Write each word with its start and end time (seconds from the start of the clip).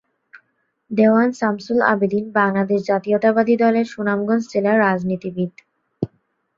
দেওয়ান 0.91 1.29
শামসুল 1.31 1.79
আবেদীন 1.93 2.25
বাংলাদেশ 2.39 2.79
জাতীয়তাবাদী 2.89 3.55
দলের 3.63 3.85
সুনামগঞ্জ 3.85 4.43
জেলার 4.53 4.77
রাজনীতিবিদ। 4.81 5.51